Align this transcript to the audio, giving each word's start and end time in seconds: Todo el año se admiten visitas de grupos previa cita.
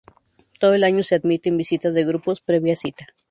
Todo 0.59 0.73
el 0.73 0.83
año 0.83 1.03
se 1.03 1.13
admiten 1.13 1.57
visitas 1.57 1.93
de 1.93 2.03
grupos 2.05 2.41
previa 2.41 2.75
cita. 2.75 3.05